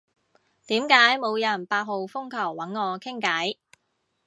[0.65, 3.57] 點解冇人八號風球搵我傾偈？